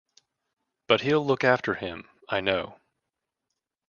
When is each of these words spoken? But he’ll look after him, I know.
But 0.87 1.01
he’ll 1.01 1.23
look 1.23 1.43
after 1.43 1.75
him, 1.75 2.09
I 2.27 2.41
know. 2.41 2.79